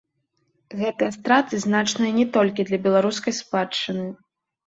[0.79, 4.09] Гэтыя страты значныя не толькі для беларускай спадчыны.